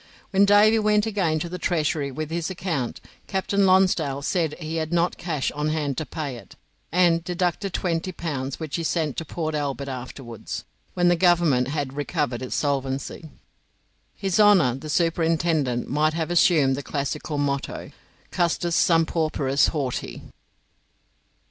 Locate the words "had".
4.77-4.91, 11.67-11.93